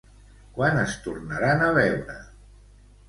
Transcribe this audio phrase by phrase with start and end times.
[0.55, 2.17] Quan es tornaran a veure?